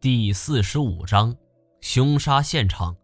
[0.00, 1.34] 第四十五章
[1.80, 2.94] 凶杀现场。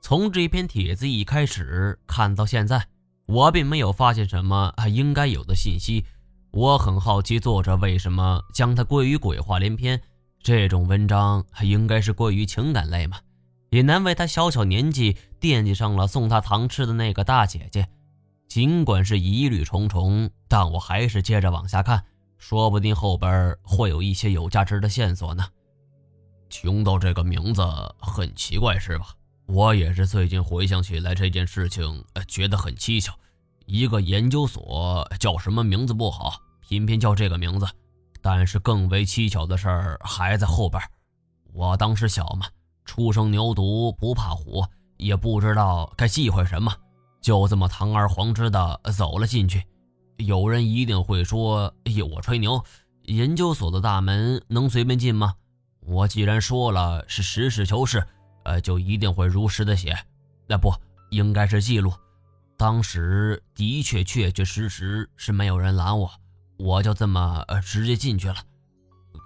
[0.00, 2.86] 从这篇帖子一开始看到现在，
[3.26, 6.04] 我并没有发现什么应该有的信息。
[6.52, 10.00] 我很好奇作者为什么将它归于鬼话连篇。
[10.40, 13.18] 这种文章还应该是归于情感类嘛？
[13.70, 17.88] 也难为他小小年纪惦记上了送他糖吃的那个大姐姐。
[18.46, 22.04] 尽管是疑虑重重，但我还是接着往下看，
[22.38, 25.44] 说不定后边会有一些有价值的线索呢。
[26.50, 27.62] 穷到这个名字
[27.98, 29.06] 很奇怪，是吧？
[29.46, 33.14] 我也是最近回想起来这件事情，觉得很蹊跷。
[33.66, 37.66] 一个研究所叫什么名字不好，偏偏叫这个名字。
[38.20, 40.82] 但是更为蹊跷的事儿还在后边。
[41.54, 42.46] 我当时小嘛，
[42.84, 44.64] 初生牛犊不怕虎，
[44.98, 46.70] 也不知道该忌讳什么，
[47.22, 49.64] 就这么堂而皇之的走了进去。
[50.18, 52.62] 有人一定会说：“哎呦我吹牛，
[53.04, 55.34] 研究所的大门能随便进吗？”
[55.90, 58.06] 我既然说了是实事求是，
[58.44, 59.98] 呃，就一定会如实的写。
[60.46, 60.72] 那不
[61.10, 61.92] 应该是记录。
[62.56, 66.08] 当时的确确确实实是没有人拦我，
[66.58, 68.36] 我就这么呃直接进去了。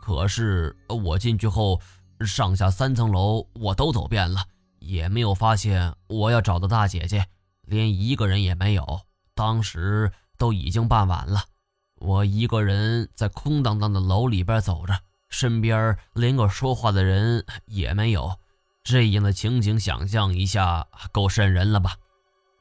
[0.00, 1.78] 可是我进去后，
[2.20, 4.41] 上下三层楼我都走遍了，
[4.78, 7.27] 也没有发现我要找的大姐姐，
[7.66, 9.03] 连一个人也没有。
[9.34, 11.42] 当时都已经傍晚了，
[11.97, 14.98] 我一个人在空荡荡的楼里边走着。
[15.34, 18.38] 身边连个说话的人也没有，
[18.84, 21.96] 这样的情景想象一下，够瘆人了吧？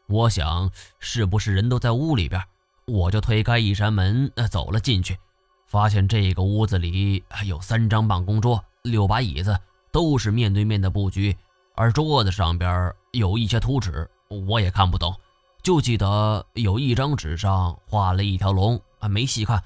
[0.08, 2.42] 我想是不是人都在屋里边？
[2.88, 5.20] 我就推开一扇门，走了进去，
[5.68, 9.56] 发现这个屋子里有三张办公桌，六把椅子，
[9.92, 11.38] 都是面对面的布局，
[11.76, 14.10] 而桌子上边有一些图纸，
[14.48, 15.16] 我也看不懂，
[15.62, 19.64] 就记得有一张纸上画了一条龙，没细看。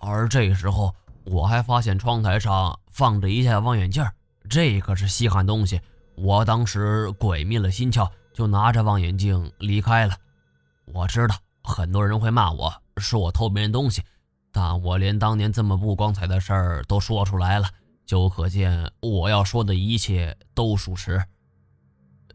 [0.00, 0.94] 而这时候。
[1.24, 4.04] 我还发现窗台上放着一架望远镜，
[4.48, 5.80] 这可是稀罕东西。
[6.16, 10.14] 我当时鬼迷了心窍，就拿着望远镜离开了。
[10.86, 14.02] 我知道很多人会骂我说我偷别人东西，
[14.52, 17.68] 但我连当年这么不光彩的事儿都说出来了，
[18.06, 21.24] 就可见我要说的一切都属实。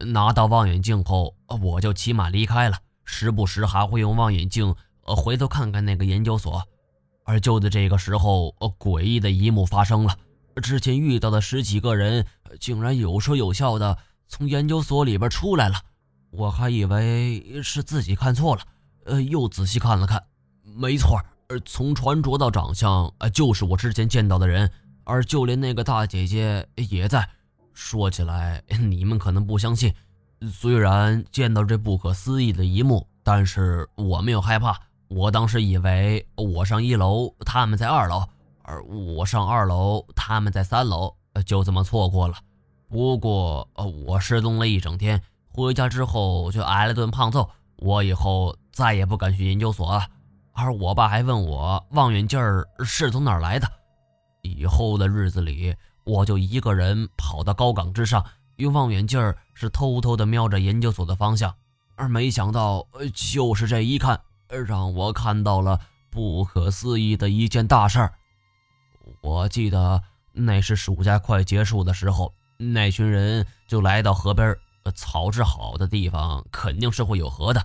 [0.00, 6.66] 拿到望远镜后，我就骑马离开了，时不时还会用望远镜呃回头看看那个研究所。
[7.30, 10.16] 而就在这个时候，诡异的一幕发生了。
[10.60, 12.26] 之前遇到的十几个人，
[12.58, 13.96] 竟然有说有笑的
[14.26, 15.76] 从研究所里边出来了。
[16.32, 18.62] 我还以为是自己看错了，
[19.04, 20.20] 呃，又仔细看了看，
[20.64, 24.68] 没错，呃从穿着到长相，呃就是我之前见到的人。
[25.04, 27.28] 而就连那个大姐姐也在。
[27.74, 29.94] 说起来，你们可能不相信，
[30.52, 34.76] 虽然见到这不可思议的一幕，但是我没有害怕。
[35.10, 38.22] 我当时以为我上一楼，他们在二楼，
[38.62, 41.12] 而我上二楼，他们在三楼，
[41.44, 42.36] 就这么错过了。
[42.88, 43.68] 不过，
[44.06, 47.50] 我失踪了一整天，回家之后就挨了顿胖揍。
[47.78, 50.06] 我以后再也不敢去研究所了。
[50.52, 52.40] 而我爸还问我望远镜
[52.84, 53.68] 是从哪儿来的。
[54.42, 58.24] 以后的日子里，我就一个人跑到高岗之上，
[58.56, 61.52] 用望远镜是偷偷的瞄着研究所的方向。
[61.96, 64.20] 而没想到，就是这一看。
[64.58, 65.80] 让我看到了
[66.10, 68.12] 不可思议的一件大事儿。
[69.20, 70.02] 我记得
[70.32, 74.56] 那是暑假快结束的时候，那群人就来到河边，
[74.94, 77.64] 草质好的地方肯定是会有河的。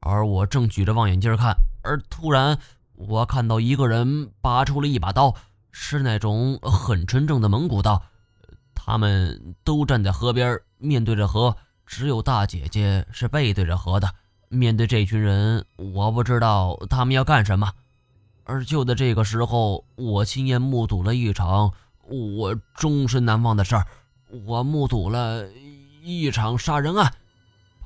[0.00, 2.58] 而我正举着望远镜看，而突然
[2.94, 5.34] 我看到一个人拔出了一把刀，
[5.70, 8.02] 是那种很纯正的蒙古刀。
[8.74, 11.56] 他们都站在河边，面对着河，
[11.86, 14.12] 只有大姐姐是背对着河的。
[14.52, 17.72] 面对这群人，我不知道他们要干什么。
[18.44, 21.72] 而就在这个时候，我亲眼目睹了一场
[22.06, 23.86] 我终身难忘的事儿。
[24.44, 25.48] 我目睹了
[26.02, 27.10] 一场杀人案。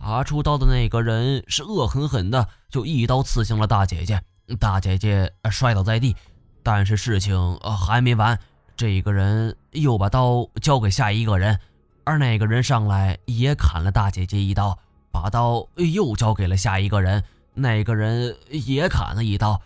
[0.01, 4.21] 拔出刀的那个人是恶狠狠的，就一刀刺向了大姐姐。
[4.59, 6.17] 大姐姐摔倒在地，
[6.65, 8.37] 但是事情还没完。
[8.77, 11.61] 这个人又把刀交给下一个人，
[12.03, 14.77] 而那个人上来也砍了大姐姐一刀。
[15.23, 17.25] 把刀又交给了下一个人，
[17.55, 19.59] 那个人也砍了一刀，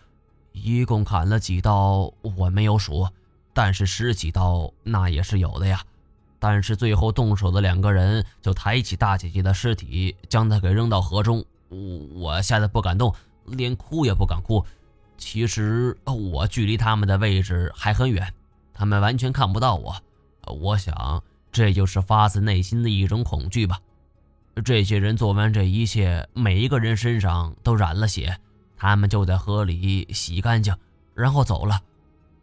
[0.53, 3.09] 一共砍了几刀我没有数，
[3.53, 5.83] 但是十几刀那也是有的呀。
[6.39, 11.45] 但是最后动手的两个人就抬起大姐姐的尸体，将她给扔到河中，
[12.15, 13.13] 我吓得不敢动，
[13.47, 14.65] 连哭也不敢哭。
[15.19, 18.33] 其实我距离他们的位置还很远，
[18.73, 19.97] 他们完全看不到我。
[20.47, 23.81] 我想这就是发自内心的一种恐惧吧。
[24.65, 28.37] 这些人做完这一切，每一个人身上都染了血，
[28.77, 30.75] 他们就在河里洗干净，
[31.15, 31.81] 然后走了。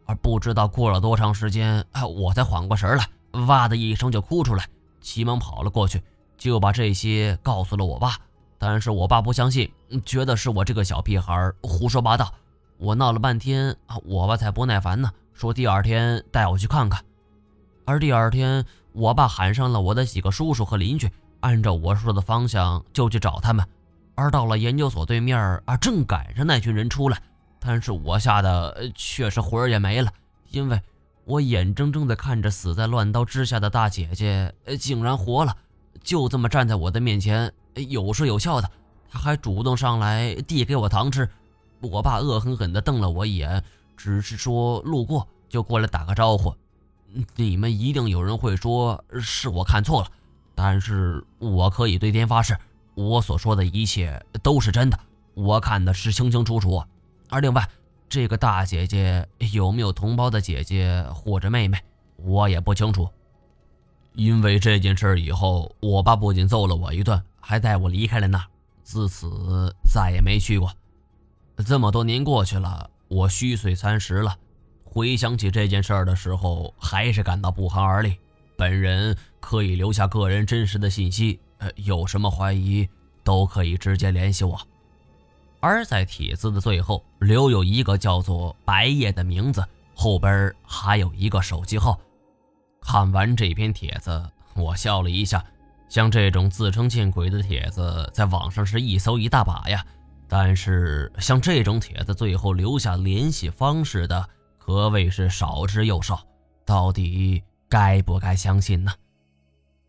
[0.06, 1.84] 而不知道过了多长时间，
[2.16, 3.06] 我才缓过神来，
[3.46, 4.66] 哇的一声就哭出来，
[5.02, 6.02] 急忙跑了过去，
[6.38, 8.16] 就把这些告诉了我爸。
[8.58, 9.72] 但是我爸不相信，
[10.06, 12.34] 觉得是我这个小屁孩胡说八道。
[12.78, 13.76] 我闹了半天，
[14.06, 17.04] 我爸才不耐烦呢，说第二天带我去看看。
[17.86, 18.64] 而第二天，
[18.94, 21.12] 我爸喊上了我的几个叔叔和邻居，
[21.48, 23.66] 按照我说的方向就去找他们。
[24.16, 27.22] 而到了研究所对面啊，正赶上那群人出来，
[27.58, 30.12] 但是我吓得却是魂儿也没了，
[30.50, 30.82] 因为
[31.24, 35.56] 我眼睁睁地看着死在乱刀之下的大姐姐竟然活了，
[36.04, 37.50] 就这么站在我的面前。
[37.88, 38.70] 有说有笑的，
[39.10, 41.30] 他还主动上来递给我糖吃。
[41.80, 43.64] 我爸恶狠狠地瞪了我一眼，
[43.96, 46.54] 只是说路过就过来打个招呼。
[47.38, 50.12] 你们一定有人会说是我看错了，
[50.58, 52.58] 但是我可以对天发誓，
[52.96, 55.00] 我所说的一切都是真的，
[55.36, 56.84] 我看的是清清楚楚。
[57.30, 57.70] 而另外，
[58.10, 61.78] 这个大姐姐有没有同胞的姐姐或者妹妹，
[62.16, 63.08] 我也不清楚。
[64.14, 67.22] 因为这件事以后，我爸不仅揍了我一顿。
[67.40, 68.46] 还带我离开了那，
[68.84, 70.70] 自此再也没去过。
[71.66, 74.36] 这么多年过去了，我虚岁三十了，
[74.84, 78.18] 回想起这件事的时候，还是感到不寒而栗。
[78.58, 82.90] 本人可以留下个人真实的信息，呃，有什么怀疑
[83.24, 84.60] 都可以直接联系我。
[85.60, 89.64] 而在帖子的最后留有一个叫做白夜的名字，
[89.96, 92.00] 后边还有一个手机号。
[92.82, 94.24] 看完这篇帖子，
[94.56, 95.44] 我笑了一下。
[95.90, 99.86] 像这种自称见鬼的帖子，在网上是一搜一大把呀。
[100.28, 104.28] 但是像这种帖子最后留下联系方式的，
[104.58, 106.22] 可谓是少之又少。
[106.66, 108.92] 到底该不该相信呢？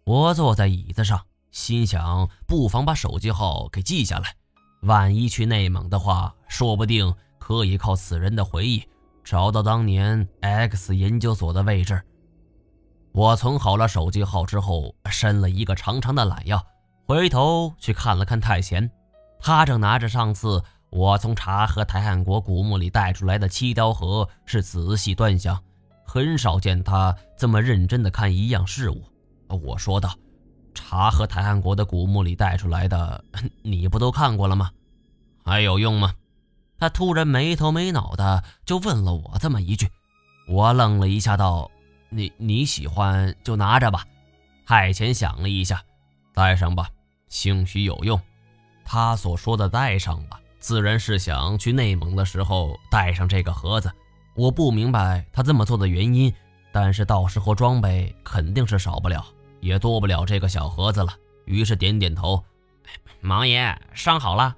[0.04, 1.20] 我坐在椅子上，
[1.50, 4.34] 心想，不妨把手机号给记下来。
[4.82, 8.82] 万一去内蒙的话，说不定可以靠此人的回忆，
[9.24, 12.02] 找到当年 X 研究所的位置。
[13.12, 16.64] 我存好了手机号之后，伸了一个长长的懒腰，
[17.06, 18.90] 回头去看了看太贤，
[19.40, 25.60] 他正拿着上次我从察合台汗国古墓里带出来的七雕盒，是仔细端详。
[26.08, 29.04] 很少见他这么认真地看一样事物。
[29.48, 30.16] 我说道
[30.74, 33.22] ：“茶和台汗国的古墓里带出来的，
[33.62, 34.70] 你不都看过了吗？
[35.44, 36.14] 还有用吗？”
[36.80, 39.86] 他突然没头没脑的就问了我这么一句。
[40.48, 41.70] 我愣了一下，道。
[42.08, 44.06] 你你喜欢就拿着吧。
[44.64, 45.82] 太前想了一下，
[46.32, 46.88] 带上吧，
[47.28, 48.18] 兴许有用。
[48.82, 53.92] 他所说的带上吧，自然是想去内蒙的时候带上这个盒子。
[54.38, 56.32] 我不明白他这么做的原因，
[56.70, 59.26] 但是到时候装备肯定是少不了，
[59.58, 61.12] 也多不了这个小盒子了。
[61.44, 62.40] 于是点点头。
[63.22, 64.54] 王爷伤好了？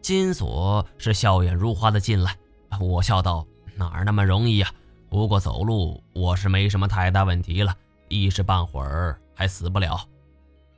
[0.00, 2.36] 金锁是笑眼如花的进来。
[2.78, 3.44] 我笑道：
[3.74, 4.70] 哪儿那么容易呀？
[5.08, 7.74] 不过走路我是没什么太大问题了，
[8.08, 9.98] 一时半会儿还死不了。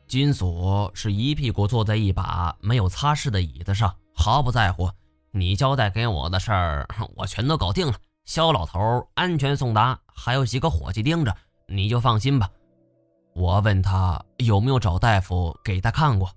[0.07, 4.91] 金锁是一屁股坐在一把没有擦拭的椅子上，毫不在乎。
[5.33, 7.93] 你交代给我的事儿，我全都搞定了。
[8.29, 11.35] 肖老头安全送达，还有几个伙计盯着，
[11.67, 12.47] 你就放心吧。
[13.35, 16.31] 我问他有没有找大夫给他看过，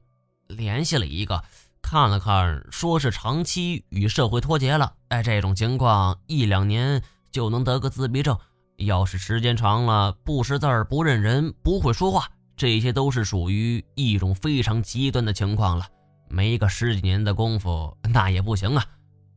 [0.48, 1.44] 联系了一个，
[1.82, 4.94] 看了看，说是长期与社会脱节了。
[5.10, 7.04] 哎，这种情况一两年。
[7.30, 8.38] 就能得个自闭症，
[8.76, 15.86] 要是时间长了不识字、不认人、不会说话，这些都是属于一种非常极端的情况了。
[16.28, 18.86] 没个十几年的功夫，那也不行啊！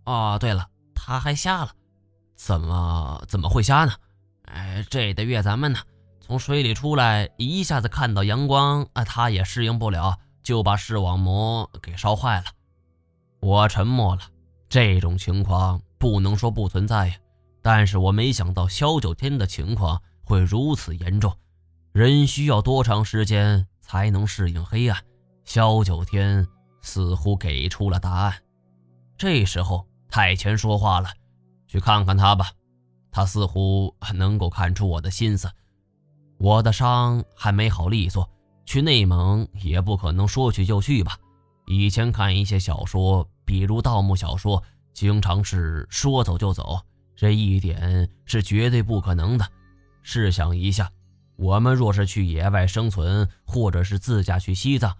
[0.06, 1.70] 哦，对了，他还瞎了，
[2.44, 3.92] 怎么怎么会瞎呢？
[4.44, 5.78] 哎，这得怨咱们呢，
[6.20, 12.44] 从水里出来一下子看到阳光啊，他也适应不了，就把视网膜给烧坏了。
[13.40, 14.20] 我沉默了，
[14.68, 17.14] 这种情况不能说不存在呀。
[17.62, 21.34] 但是我没想到萧九天的情况会如此严重，
[21.92, 25.02] 人需要多长时间才能适应黑暗？
[25.46, 26.46] 萧九天
[26.82, 28.34] 似乎给出了答案。
[29.16, 31.08] 这时候太前说话了
[31.74, 32.52] ：“去看看他吧，
[33.10, 35.50] 他似乎能够看出我的心思。
[36.38, 38.30] 我的伤还没好利索，
[38.64, 41.18] 去内蒙也不可能说去就去吧。
[41.66, 44.62] 以前看一些小说，比如盗墓小说，
[44.92, 46.80] 经常是说走就走。”
[47.16, 49.44] 这一点是绝对不可能的。
[50.04, 50.92] 试想一下，
[51.34, 54.96] 我们若是去野外生存，或者是自驾去西藏，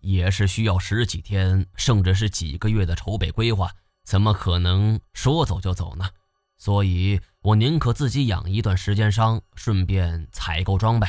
[0.00, 3.70] 也是需要十几天，甚至是几个月的筹备规划，
[4.08, 6.08] 怎么可能说走就走呢？
[6.56, 11.06] 所以我宁可自己养一段时间伤，顺便采购装备。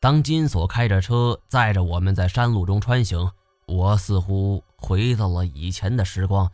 [0.00, 3.30] 当金锁开着车载着我们在山路中穿行，
[3.66, 6.50] 我似乎回到了以前的时光。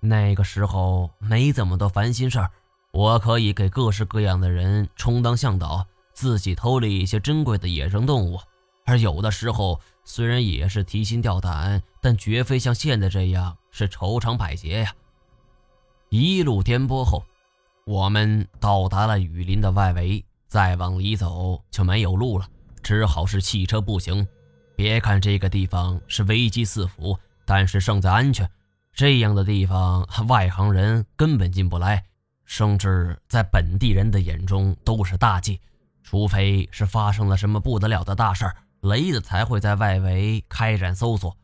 [0.00, 2.50] 那个时候没这么多烦心事儿，
[2.92, 8.38] 我可以给各式各样的人充当向导，自己偷了一些珍贵的野生动物，
[8.84, 9.80] 而有的时候
[10.12, 14.92] 虽然也是提心吊胆，但绝非像现在这样是愁肠百结呀。
[16.08, 17.24] 一路颠簸后，
[17.86, 22.48] 我们到达了雨林的外围，再往里走就没有路了，
[22.82, 24.26] 只好是弃车步行。
[24.74, 28.50] 别看这个地方是危机四伏，但是胜在安全。
[28.92, 32.02] 这样的地方，外行人根本进不来。
[32.44, 35.60] 甚至在本地人的眼中都是大忌，
[36.02, 41.36] 除非是发生了什么不得了的大事儿，雷子才会在外围开展搜索。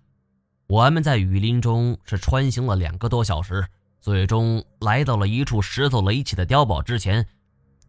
[0.66, 3.66] 我们在雨林中是穿行了两个多小时，
[4.00, 7.26] 最终来到了一处石头垒起的碉堡之前。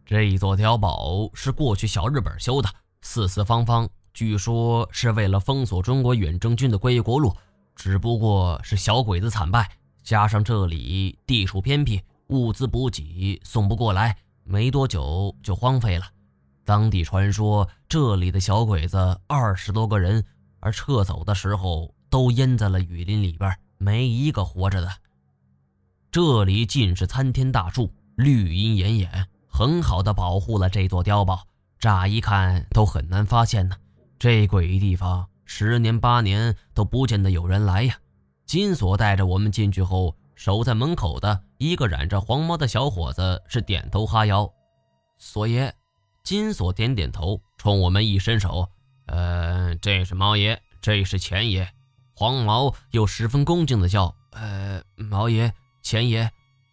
[0.06, 2.68] 这一座碉堡是过去小日本修的，
[3.02, 7.34] 四四方方，据说是为了封锁中国远征军的归国路。
[7.74, 9.70] 只不过是小鬼子惨败，
[10.02, 12.00] 加上这里地处偏僻。
[12.28, 16.04] 物资补给送不过来，没多久就荒废了。
[16.68, 20.22] 当地传说这里的小鬼子二十多个人，
[20.60, 24.90] 而撤走的时候都淹在了雨林里边，没一个活着的。
[26.12, 31.42] 这里尽是参天大树，绿荫掩掩，很好的保护了这座碉堡。
[31.78, 33.74] 乍一看都很难发现呢，
[34.18, 37.96] 这鬼地方十年八年都不见得有人来呀。
[38.44, 40.14] 金锁带着我们进去后。
[40.34, 44.48] 守在门口的一个染着黄毛的小伙子是点头哈腰。
[45.18, 45.74] 锁爷，
[46.28, 48.68] 金锁点点头，冲我们一伸手
[49.08, 51.72] ：“呃，这是毛爷，这是钱爷。”
[52.12, 55.50] 黄毛又十分恭敬地叫：“呃，毛爷，
[55.82, 56.30] 钱爷。”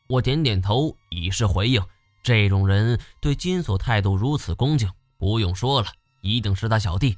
[0.09, 1.81] 我点点头以示回应。
[2.21, 5.87] 这种人对金锁态度如此恭敬，不用说了，
[6.19, 7.17] 一定是他小弟。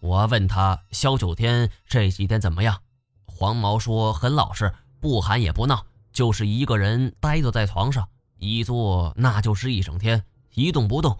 [0.00, 2.80] 我问他：“萧九天这几天怎么样？”
[3.28, 4.72] 黄毛说：“很老实。”
[5.02, 10.24] 不喊也不闹，就是一个人呆坐在床上，一坐那就是一整天，
[10.54, 11.18] 一动不动。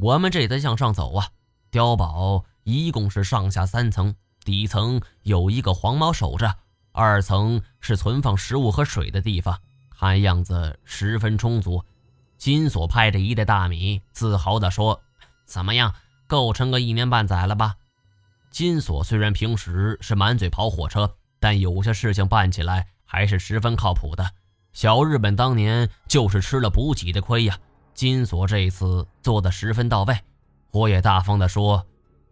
[0.00, 1.28] 我们这才向上走啊。
[1.70, 4.14] 碉堡一共是上下三层，
[4.44, 6.54] 底层有一个黄毛守着，
[6.92, 9.58] 二层是存放食物和水的地方，
[9.90, 11.84] 看样子十分充足。
[12.38, 15.00] 金锁拍着一袋大米，自豪地说
[15.46, 15.94] ：“怎么样，
[16.26, 17.76] 够撑个一年半载了吧？”
[18.50, 22.88] 金锁虽然平时是满嘴跑火车，但有些事情办起来。
[23.12, 24.30] 还是十分靠谱的。
[24.72, 27.58] 小日本当年就是吃了补给的亏呀。
[27.94, 30.16] 金锁这一次做的十分到位，
[30.70, 31.86] 我也大方的说：“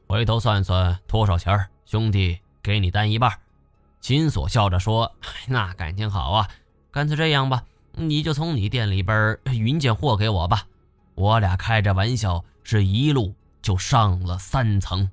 [0.08, 3.32] 回头算算多少钱兄弟给你担一半。”
[4.00, 5.12] 金锁笑着说
[5.48, 6.48] ：“那感情好啊，
[6.90, 10.66] 干脆这样吧，你就从你店里边匀件货给我吧。”
[11.14, 15.10] 我俩开着玩笑，是一路就上了三层。